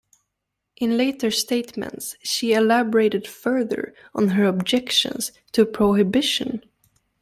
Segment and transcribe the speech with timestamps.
[0.77, 6.63] In later statements, she elaborated further on her objections to prohibition.